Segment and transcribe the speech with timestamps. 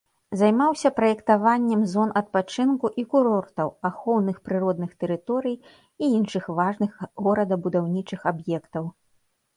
[0.39, 5.55] Займаўся праектаваннем зон адпачынку і курортаў, ахоўных прыродных тэрыторый
[6.07, 6.91] і іншых важных
[7.29, 8.91] горадабудаўнічых аб'ектаў.